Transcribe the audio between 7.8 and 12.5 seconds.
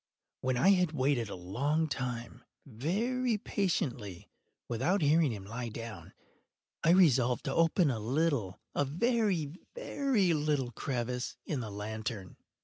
a little—a very, very little crevice in the lantern.